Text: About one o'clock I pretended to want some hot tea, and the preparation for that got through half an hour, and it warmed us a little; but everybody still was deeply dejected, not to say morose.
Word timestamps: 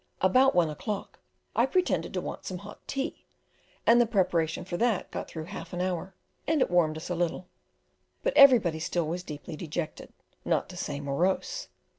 About 0.21 0.55
one 0.55 0.67
o'clock 0.71 1.19
I 1.55 1.67
pretended 1.67 2.11
to 2.15 2.21
want 2.21 2.43
some 2.43 2.57
hot 2.57 2.79
tea, 2.87 3.23
and 3.85 4.01
the 4.01 4.07
preparation 4.07 4.65
for 4.65 4.75
that 4.77 5.11
got 5.11 5.27
through 5.27 5.43
half 5.43 5.73
an 5.73 5.79
hour, 5.81 6.15
and 6.47 6.59
it 6.59 6.71
warmed 6.71 6.97
us 6.97 7.11
a 7.11 7.15
little; 7.15 7.47
but 8.23 8.35
everybody 8.35 8.79
still 8.79 9.05
was 9.05 9.21
deeply 9.21 9.55
dejected, 9.55 10.11
not 10.43 10.69
to 10.69 10.75
say 10.75 10.99
morose. 10.99 11.67